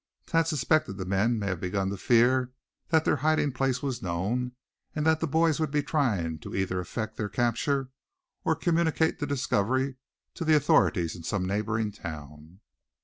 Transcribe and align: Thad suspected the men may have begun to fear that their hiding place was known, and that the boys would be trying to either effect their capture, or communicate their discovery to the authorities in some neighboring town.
Thad 0.25 0.47
suspected 0.47 0.97
the 0.97 1.05
men 1.05 1.37
may 1.37 1.45
have 1.45 1.59
begun 1.59 1.91
to 1.91 1.95
fear 1.97 2.53
that 2.87 3.05
their 3.05 3.17
hiding 3.17 3.51
place 3.51 3.83
was 3.83 4.01
known, 4.01 4.53
and 4.95 5.05
that 5.05 5.19
the 5.19 5.27
boys 5.27 5.59
would 5.59 5.69
be 5.69 5.83
trying 5.83 6.39
to 6.39 6.55
either 6.55 6.79
effect 6.79 7.17
their 7.17 7.29
capture, 7.29 7.91
or 8.43 8.55
communicate 8.55 9.19
their 9.19 9.27
discovery 9.27 9.97
to 10.33 10.43
the 10.43 10.55
authorities 10.55 11.15
in 11.15 11.21
some 11.21 11.45
neighboring 11.45 11.91
town. 11.91 12.61